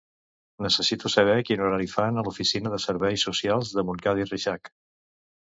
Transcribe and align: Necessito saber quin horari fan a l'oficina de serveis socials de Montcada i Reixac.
Necessito 0.65 1.11
saber 1.15 1.35
quin 1.49 1.61
horari 1.65 1.89
fan 1.91 2.17
a 2.17 2.23
l'oficina 2.29 2.73
de 2.77 2.81
serveis 2.87 3.27
socials 3.29 3.75
de 3.77 3.87
Montcada 3.93 4.27
i 4.27 4.29
Reixac. 4.33 4.75